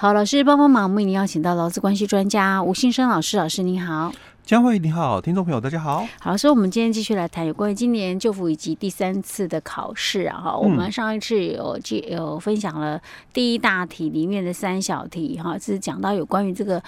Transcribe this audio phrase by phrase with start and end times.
[0.00, 4.10] 好，老师帮帮忙，我们为您邀请到劳资关系专家吴信生老师，老师您好。
[4.46, 6.06] 江惠你好，听众朋友大家好。
[6.18, 10.40] 好，所以我们今天继续来谈有关于今年救辅以及第三次的考试啊。
[10.40, 11.78] 哈、嗯，我们上一次有
[12.08, 12.98] 有分享了
[13.34, 16.82] 第一大题里面的三小题哈，是讲到有关于这个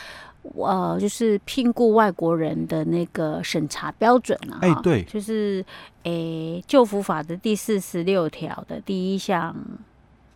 [0.55, 4.57] 呃，就是聘雇外国人的那个审查标准啊。
[4.63, 5.63] 哎，对，就是
[6.05, 9.55] 诶，就服法的第四十六条的第一项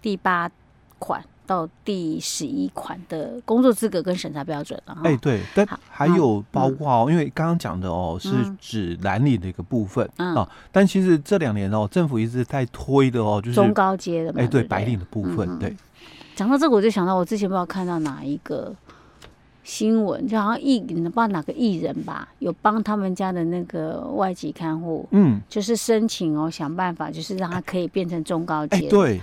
[0.03, 0.51] 第八
[0.99, 1.25] 款。
[1.47, 4.99] 到第十一款的工作资格跟审查标准了。
[5.05, 8.31] 哎，对，但还有包括哦，因为刚刚讲的哦，是
[8.61, 10.47] 指蓝领的一个部分啊。
[10.73, 14.41] 但其实这两年哦，政府一直在推的哦，就是中高阶的嘛。
[14.41, 15.59] 哎，对，白领的部分。
[15.59, 15.75] 对，
[16.35, 18.75] 讲到这个，我就想到我之前不知道看到哪一个
[19.63, 28.89] 新闻，就好像艺，不知道哪个艺人吧，有帮他们家的那个外籍看护，嗯，就是申请哦，想办法就是让他可以变成中高阶。
[28.89, 29.21] 对。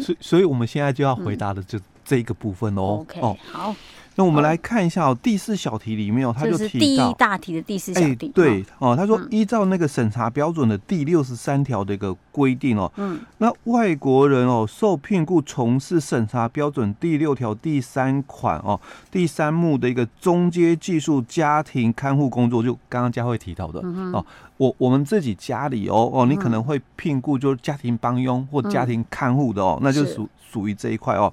[0.00, 1.78] 所以，所以我们现在就要回答的就
[2.10, 3.06] 这一个部分哦。
[3.14, 3.76] 嗯、OK，好。
[4.16, 8.26] 那我们来看一下哦，第四小题里面哦，他就提到是第一大题的第四小题。
[8.26, 18.78] 欸、对哦，他说依照那个审查标准的第六十三条的一个规定哦，嗯，那外国人哦受聘雇从事审查标准第六条第三款哦
[19.12, 23.80] 第三目的一个中阶技术家庭看护工作，就刚刚佳慧提到的。
[24.12, 24.26] 哦，
[24.58, 31.32] 我我们自己家里哦哦，你可能会聘雇就是家庭帮佣或家庭看护的哦，那就属属于这一块哦，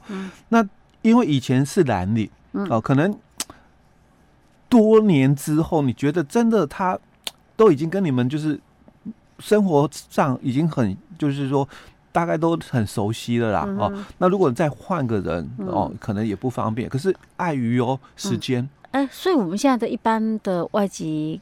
[0.49, 0.67] 那
[1.01, 2.29] 因为以前是蓝领。
[2.71, 3.15] 哦，可能
[4.67, 6.97] 多年之后，你觉得真的他
[7.55, 8.59] 都已经跟你们就是
[9.37, 11.67] 生活上已经很，就是说
[12.11, 13.63] 大概都很熟悉了啦。
[13.67, 16.89] 嗯、哦，那如果再换个人哦，可能也不方便。
[16.89, 21.39] 可是碍于哦时间，哎、嗯欸，所以我们现在的一般的外籍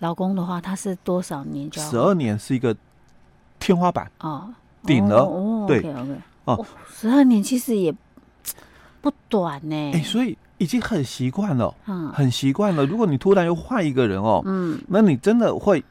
[0.00, 1.88] 劳工的话，他是多少年就要？
[1.88, 2.74] 十二年是一个
[3.60, 4.52] 天花板哦，
[4.82, 5.64] 顶了哦。
[5.68, 5.84] 对
[6.44, 7.94] 哦，十二年其实也。
[9.02, 12.84] 不短呢，哎、欸，所以已经很习惯了，嗯，很习惯了。
[12.84, 15.82] 如果你突然又换一个人哦，嗯，那你真的会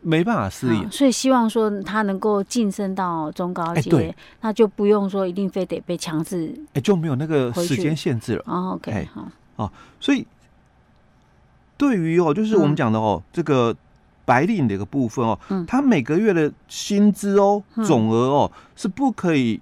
[0.00, 0.88] 没办法适应。
[0.92, 8.44] 所以希望说他能够晋升到中高阶，欸、那就不用说一定非得被强制，哎、欸，就没有那个时间限制了。
[8.46, 10.24] 哦，OK，、欸、好，哦，所以
[11.76, 13.74] 对于哦，就是我们讲的哦，嗯、这个
[14.30, 19.60] 白领的一个部分哦，嗯，他每个月的薪资哦，总额哦，嗯、是不可以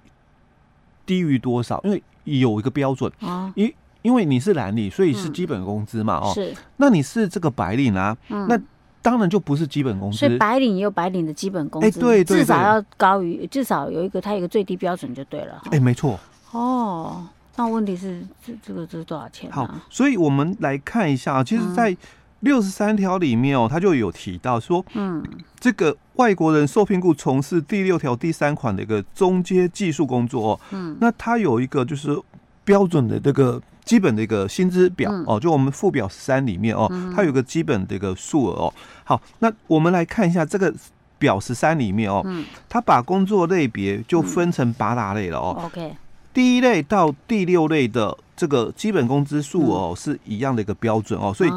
[1.05, 2.03] 低于多少，因为。
[2.25, 6.53] 有一个标准啊，因因为你是蓝领，所以是基本工资嘛，哦，是。
[6.77, 8.59] 那你是这个白领啊，那
[9.01, 10.19] 当然就不是基本工资。
[10.19, 15.59] 所以白领也有白领的基本工资，哎，对对，至少要高于，至少有一个它有一个最低标准就对了。
[15.71, 16.19] 哎，没错。
[16.51, 17.25] 哦，
[17.55, 19.49] 那问题是这这个这是多少钱？
[19.49, 21.97] 好，所以我们来看一下，其实，在
[22.41, 25.21] 六十三条里面哦，他就有提到说，嗯，
[25.59, 32.17] 这个外国人受聘雇从事第六条第三款的一个中阶技术工作哦，嗯，那他有一个就是
[32.63, 38.73] 标准的这个基本的一个薪资表哦，就我们附表三里面哦，它有个基本的一个数额哦。
[39.03, 40.73] 好，那我们来看一下这个
[41.17, 45.63] 表十三里面哦，嗯，他把工作类别就分成八大类了哦。
[45.65, 45.93] OK，
[46.33, 48.17] 第一类到第六类的。
[48.39, 51.51] 这个基本工资数哦是一样的一个标准哦，所以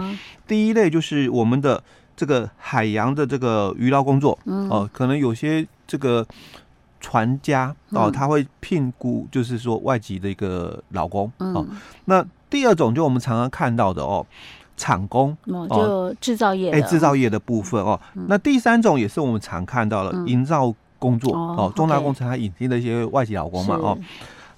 [0.49, 1.81] 第一类就是我们的
[2.17, 6.27] 这个海洋的这个渔捞工作哦，可能有些这个
[6.99, 11.65] 船家哦，他会聘雇就是说外籍的一个劳工哦。
[12.07, 14.27] 那第二种就我们常常看到的哦，
[14.77, 18.01] 厂工哦，就制造业哎，制造业的部分哦。
[18.27, 23.97] 那第三种也是我们常看到的营造工作哦，重大工程它引进的一些外籍劳工嘛哦，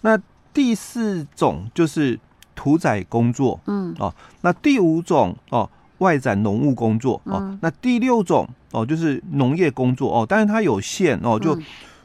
[0.01, 0.19] 那。
[0.54, 2.19] 第四种就是
[2.54, 11.59] 屠宰工作，嗯哦，那第五种哦外展农务工作哦，那第六种哦就是农业工作哦，但是它有限哦，就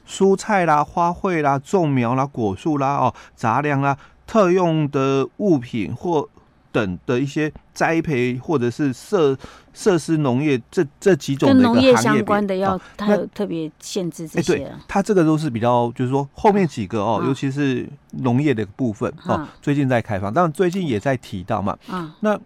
[0.07, 3.95] 蔬菜啦、花卉啦、种苗啦、果树啦哦、杂粮啦、
[4.25, 6.27] 特用的物品或。
[6.71, 9.37] 等的一些栽培或者是设
[9.73, 14.57] 设施农业这这几种的一个行业，跟农业相关的要它有特别限制这些。
[14.57, 21.77] 对，它这个都是比较就是说后面几个哦，尤其是农业的部分哦，最近在开放，当然最近也在提到嘛。
[21.89, 22.39] 嗯，那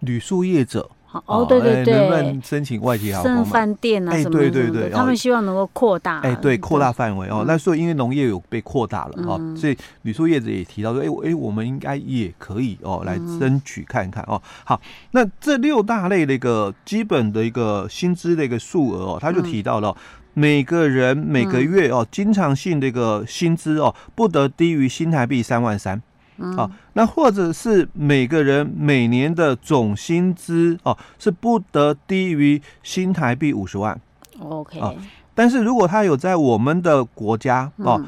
[0.00, 0.90] 铝树业者。
[1.26, 3.44] 哦，对对对，能不能申请外籍劳工嘛？
[3.44, 7.44] 饭店啊，什么对对对，他们希望能够扩大，哎，对，扩大范围哦。
[7.46, 14.40] 那所以因为农业有被扩大了哦，所以旅宿业者也提到说，哎哎，我们应该也可以哦，来争取看看哦。
[14.64, 14.80] 好，
[15.12, 19.96] 那这六大类的一个基本的一个薪资的一个数额哦，他就提到了
[20.32, 26.02] 每个人每个月哦，经常性的一个薪资哦，不得低于新台币三万三。
[26.38, 34.00] 嗯、啊，那或者是每个人每年的总薪资哦，是不得低于新台币五十万。
[34.38, 34.94] OK，、哦、
[35.34, 38.04] 但是如果他有在我们的国家哦，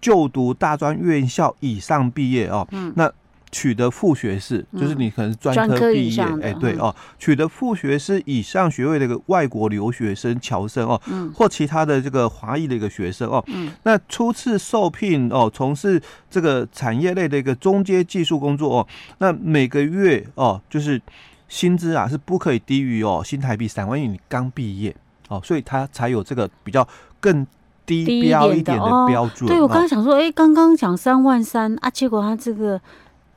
[0.00, 3.12] 就读大专院校以上毕业哦，嗯，那。
[3.52, 16.00] 取得副学士，就是你可能专科毕业，哎，对哦，取得副学士以上学位的一个外国留学生、侨生哦，嗯，或其他的这个华裔的一个学生哦，嗯，那初次受聘哦，从事
[16.30, 18.86] 这个产业类的一个中阶技术工作哦，
[19.18, 21.02] 那每个月哦，就是
[21.48, 24.94] 薪资啊是不可以低于哦新台币三万，因为你刚毕业
[25.28, 26.86] 哦，所以他才有这个比较
[27.18, 27.44] 更
[27.84, 29.48] 低标一点的标准。
[29.48, 32.80] 对，我刚刚想说，哎，刚刚讲三万三啊，结果他这个。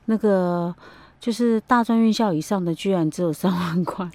[0.06, 0.74] 那个
[1.20, 4.08] 就是大专院校以上的，居然只有三万块。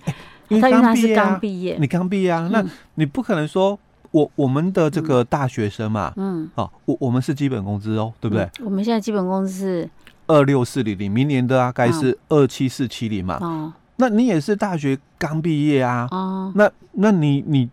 [0.59, 2.49] 他原来是刚毕业，你刚毕业啊？
[2.51, 2.65] 那
[2.95, 3.77] 你不可能说
[4.09, 8.49] 我我们的这个大学生嘛，嗯，哦，我我们是基本工资哦，对不对？
[8.63, 9.89] 我们现在基本工资是
[10.25, 13.37] 二六四零零，明年的大概是二七四七零嘛。
[13.41, 16.07] 哦，那你也是大学刚毕业啊？
[16.09, 17.69] 哦，那那你你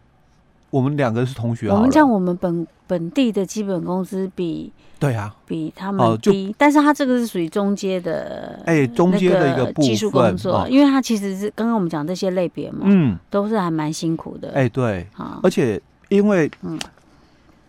[0.69, 1.76] 我们两个是同学啊？
[1.76, 4.72] 我们像我们本本地的基本工资比。
[4.98, 15.06] 对啊，比他们低，但是他这个是属于中阶的，哎，中阶的一个技术工作，因为他其实是刚刚我们讲这些类别嘛，嗯，都是还蛮辛苦的，哎，对，
[15.42, 15.78] 而且
[16.08, 16.78] 因为嗯，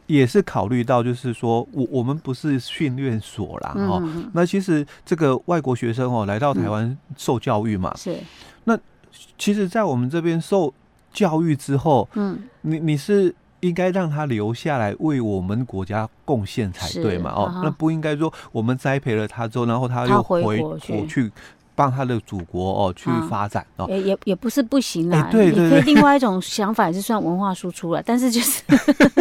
[0.05, 8.15] 也是考虑到就是说我我们不是训练所啦，哈，那其实这个外国学生哦来到台湾受教育嘛，是，
[8.63, 8.79] 那
[9.37, 10.73] 其实，在我们这边受
[11.11, 13.35] 教育之后，嗯，你你是。
[13.61, 17.31] 应该让他留下来为我们国家贡献才对嘛？
[17.31, 20.77] 哦，那不应该说我们栽培了他之后，然后他又回国
[21.07, 21.31] 去
[21.75, 23.85] 帮他的祖国哦去发展哦。
[23.89, 28.61] 也也也不是不行啊，对对，另外一种想法也是算文化输出了，但是就是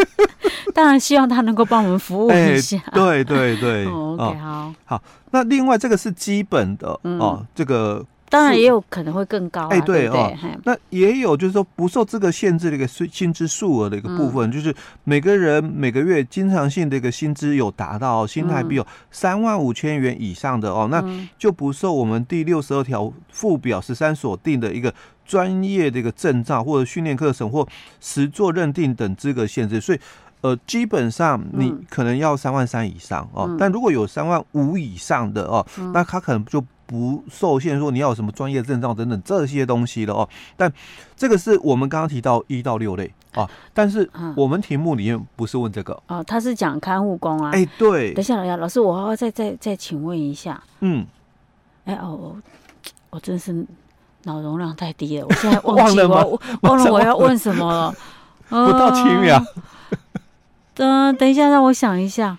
[0.75, 2.79] 当然希望他能够帮我们服务一下。
[2.93, 5.03] 对对对，OK，好，好。
[5.31, 8.05] 那另外这个是基本的哦，这个。
[8.29, 10.33] 当然也有可能会更高，哎，对哦，
[10.65, 14.75] 那也有就是说不受这个限制的一个薪资数额的一个部分，就是
[15.05, 21.03] 每个人每个月经常性的一个薪资有达到新台币有三万五千元以上的哦，那
[21.39, 24.93] 就不受我们第六十二条附表十三所定的一个
[25.25, 27.67] 专业的一个证照或者训练课程或
[28.01, 30.01] 实作认定等资格限制，所以
[30.41, 35.65] 呃，基本上你可能要三万三以上哦，但如果有三万五以上的哦，
[35.95, 36.65] 那他可能就。
[36.87, 40.29] 不受限，说你要有什么专业证照等等这些东西的哦。
[40.57, 40.73] 但
[41.17, 43.49] 这个是我们刚刚提到一到六类啊。
[43.75, 47.51] 但是我们题目里面不是问这个哦，他是讲看护工啊。
[47.53, 48.15] 哎，对。
[48.15, 50.63] 等一下，老师，我要再再再请问一下。
[50.81, 51.07] 嗯。
[51.85, 52.37] 哎哦，
[53.11, 53.65] 我真是
[54.25, 57.95] 脑容量太低了，我现在忘记我 忘了我要问什么了。
[58.49, 59.43] 不到七秒。
[60.75, 62.39] 等等一下，让我想一下。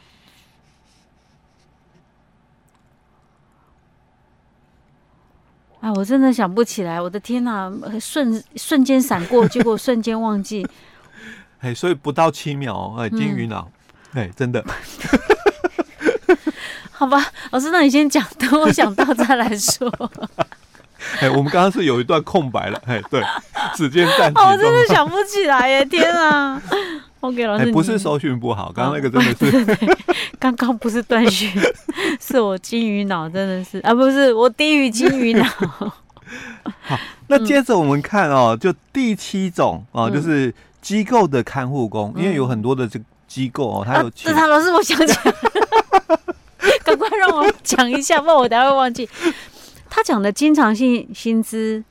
[5.80, 10.68] 啊，我真的想不起来，我的天哪，瞬瞬间闪过，结果瞬间忘记。
[11.62, 13.70] 哎，所以不到七秒，哎，金鱼脑，
[14.14, 14.64] 哎、嗯，真的。
[16.92, 19.92] 好吧，老师，那你先讲，等我想到再来说。
[21.22, 23.22] 哎，我们刚刚是有一段空白了，哎，对，
[23.76, 24.44] 时间暂停。
[24.44, 26.60] 我真的想不起来耶，天啊
[27.28, 29.36] ！OK，老师，不是收讯不好，刚刚那个真的
[29.76, 29.96] 是，
[30.40, 31.52] 刚刚不是断讯，
[32.20, 35.46] 是我金鱼脑真的是啊，不是我低于金鱼脑。
[36.82, 44.12] 好，那接着我们看哦，就第七种哦，就是机构的看护工，因为有很多的这机构哦，它有。
[44.16, 45.34] 是他老师，我想起来，
[46.84, 49.08] 赶快让我讲一下，不然我等下会忘记。
[49.90, 51.84] 他讲的经常性薪资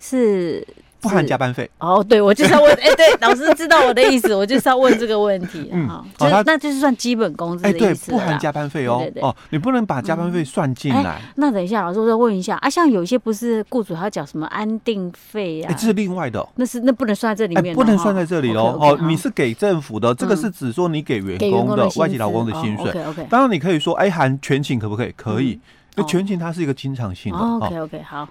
[0.00, 0.66] 是。
[1.04, 1.70] 不含加班费。
[1.78, 11.20] 哦，对，我就是要问， 哎，对，老师知道我的意思，我就是要问这个问题，嗯，就是那就是算基本工资的意思，不含加班费哦，哦，你不能把加班费算进来。
[11.36, 25.12] 那等一下，老师我再问一下啊，像有一些不是雇主他缴什么安定费啊，这是另外的，那是那不能算在这里面，不能算在这里哦，哦，你是给政府的，这个是指说你给员工的外籍劳工的薪水，OK，当然你可以说，哎，含全勤可不可以？
[25.16, 25.50] 可以，
[25.96, 28.26] 因为全勤它是一个经常性的，OK，OK，好。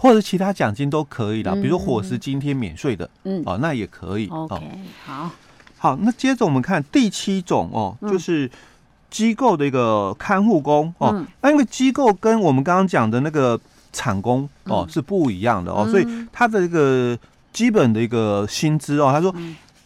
[0.00, 4.28] 或者其他奖金都可以啦，比如说伙食津贴免税的，嗯，哦，那也可以。
[4.28, 4.56] OK，
[5.04, 5.30] 好，
[5.76, 8.48] 好，那接着我们看第七种哦，就是
[9.10, 11.26] 机构的一个看护工哦。
[11.40, 13.60] 那因为机构跟我们刚刚讲的那个
[13.92, 17.18] 厂工哦是不一样的哦，所以他的这个
[17.52, 19.34] 基本的一个薪资哦，他说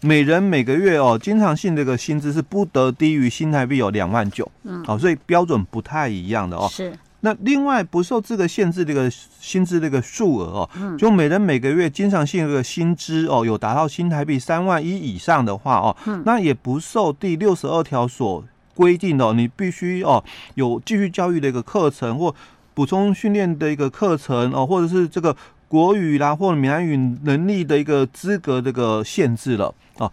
[0.02, 6.68] 每人每个月哦，经常性的一个薪资是不得低于新台币有两万九，嗯，好，所以标准不太一样的哦。
[6.70, 6.92] 是。
[7.24, 20.22] 那另外不受这个限制，这个薪资这个数额哦，就每人每个月经常性这个薪资哦，有达到新台币三万一以上的话哦，那也不受第六十二条所规定的，你必须哦
[20.56, 22.34] 有继续教育的一个课程或
[22.74, 25.36] 补充训练的一个课程哦，或者是这个
[25.68, 30.10] 国语啦或者闽南语能力的一个资格这个限制了哦。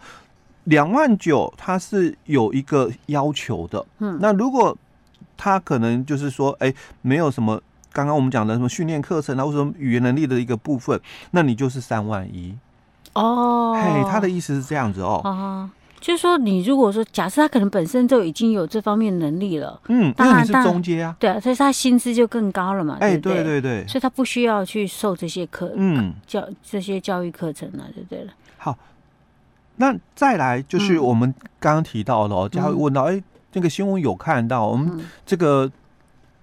[0.64, 4.76] 两万九它是有一个要求的，嗯，那如果
[5.40, 7.58] 他可能就是说，哎、欸，没有什么
[7.90, 12.54] 刚刚我们讲的什么训练课程啊，或者什么语言能力的一个部分，那你就是三万一。
[13.14, 15.22] 哦，嘿，他的意思是这样子哦。
[15.24, 15.70] 哦。
[15.98, 23.44] 就是说，你如果说假设他可能本身就已经有这方面能力了，嗯，当然是中阶啊，对啊，所以他薪资就更高了嘛，哎，对对？
[23.44, 28.32] 对对，所以他不需要去受这些课，嗯，教这些教育课程了，对不对了？
[28.56, 28.78] 好，
[29.76, 35.70] 那再来就是我们刚刚提到的哦，佳慧问到，哎，这个新闻有看到我们这个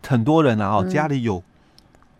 [0.05, 1.43] 很多人啊，家里有。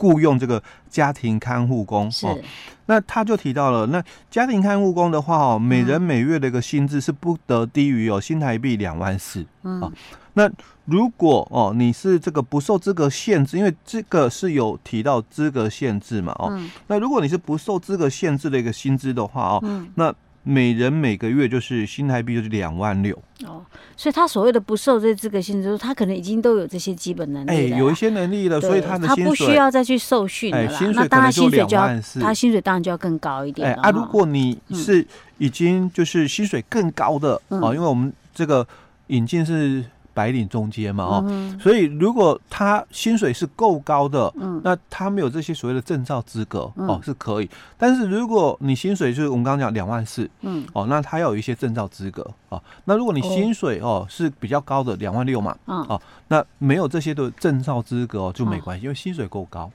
[0.00, 2.38] 雇佣这个家庭看护工是哦，
[2.86, 9.90] 那他就提到了，那家庭看护工的话哦，每人每月的一个薪资是不得低于哦新台币两万四啊。
[10.34, 10.48] 那
[10.84, 20.14] 如果哦你是这个不受资格限制，因为这个是有提到资格限制嘛哦，那如果你是不受资格限制的一个薪资的话哦，那。
[20.42, 23.14] 每人每个月就是新台币就是两万六。
[23.44, 23.64] 哦，
[23.96, 31.88] 所以他所谓的不受这资格限制，他可能已经都有这些基本能力，哎，有一些能力了，所以他的他不需要再去受训了，薪水当然薪水就要
[32.20, 33.68] 他薪水当然就要更高一点。
[33.68, 35.06] 哎啊，如果你是
[35.38, 38.66] 已经就是薪水更高的啊，因为我们这个
[39.08, 39.84] 引进是。
[40.18, 47.48] 白领中间嘛，哦，嗯、所以如果他薪水是够高的，嗯，那他没有这些所谓的证照资格，嗯、哦，是可以。
[47.76, 54.04] 但是如果你薪水就是我们刚刚讲两万四，嗯，哦，那他要有一些证照资格，哦，那如果你薪水哦。
[54.10, 59.70] 是比较高的两万六嘛，嗯，哦，那没有这些的证照资格哦就没关系，嗯、因为薪水够高。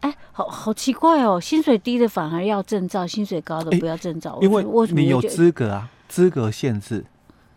[0.00, 7.04] 哎，好好奇怪哦，薪水低的反而要证照，薪水高的不要证照，因为你有资格啊，资格限制。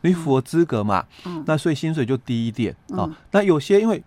[0.04, 1.06] 你符合资格嘛？
[1.26, 3.10] 嗯，那所以薪水就低一点啊。
[3.32, 4.02] 那有些因为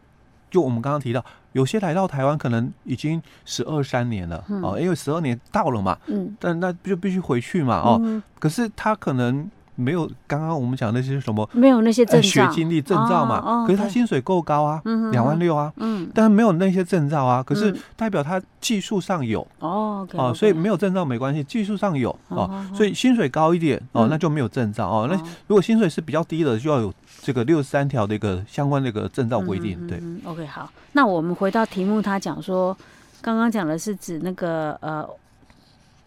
[0.51, 1.23] 就我们刚刚提到，
[1.53, 8.23] 有些来到台湾可能已经十二三年了哦，因为十二年到了嘛，嗯，但那就必须回去嘛哦。
[8.39, 9.51] 可是他可能。
[9.77, 13.65] 没有刚刚我们讲那些什么，没有那些证照、学经历证照嘛？
[13.67, 17.43] 可是他薪水够高啊，两万六啊，嗯，但是没有那些证照啊。
[17.43, 25.07] 可是代表他技术上有哦，哦，所以没有证照没关系，技术上有哦，所以薪水高一点哦，那就没有证照哦。
[25.11, 25.17] 那
[25.47, 29.87] 如果薪水是比较低的，就要有这个六十三条的一个相关的一个证照规定。
[29.87, 32.77] 对，OK，好，那我们回到题目，他讲说，
[33.21, 35.07] 刚刚讲的是指那个呃。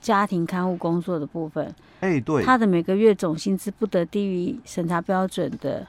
[0.01, 1.65] 家庭看护工作的部分，
[1.99, 5.85] 哎、欸，对，他的每个月总薪资不得低于审查标准的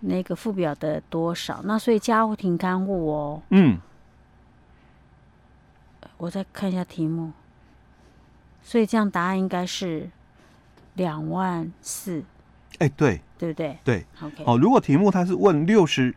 [0.00, 1.60] 那个附表的多少？
[1.62, 3.78] 那所以家庭看护哦，嗯，
[6.16, 7.30] 我再看一下题目，
[8.62, 10.10] 所以这样答案应该是
[10.94, 12.24] 两万四，
[12.78, 13.78] 哎，对，对不对？
[13.84, 14.42] 对，OK。
[14.44, 16.12] 哦，如果题目他是问六十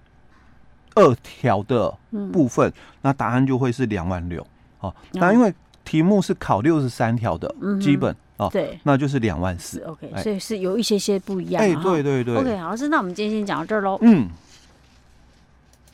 [0.95, 1.95] 二条的
[2.33, 4.45] 部分，嗯、那答案就会是两万六。
[4.79, 5.53] 哦，那因为。
[5.89, 9.79] 题目是考六十三条的基本哦，对，那就是两万四。
[9.79, 11.63] OK，所以是有一些些不一样。
[11.63, 12.37] 哎，对对对。
[12.37, 13.97] OK，好，老师，那我们今天先讲到这儿喽。
[14.03, 14.29] 嗯。